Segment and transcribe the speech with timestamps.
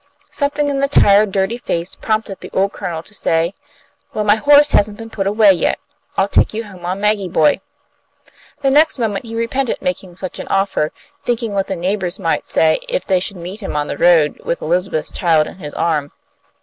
[0.31, 3.53] Something in the tired, dirty face prompted the old Colonel to say,
[4.15, 5.77] "Well, my horse hasn't been put away yet.
[6.17, 7.61] I'll take you home on Maggie Boy."
[8.63, 10.91] The next moment he repented making such an offer,
[11.23, 14.63] thinking what the neighbours might say if they should meet him on the road with
[14.63, 16.11] Elizabeth's child in his arm.